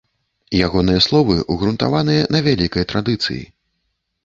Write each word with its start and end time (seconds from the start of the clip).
Ягоныя 0.67 1.03
словы 1.07 1.35
ўгрунтаваныя 1.57 2.23
на 2.37 2.43
вялікай 2.49 2.91
традыцыі. 2.95 3.41